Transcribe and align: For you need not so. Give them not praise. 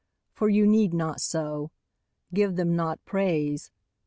For 0.33 0.49
you 0.49 0.65
need 0.65 0.95
not 0.95 1.21
so. 1.21 1.69
Give 2.33 2.55
them 2.55 2.75
not 2.75 3.05
praise. 3.05 3.69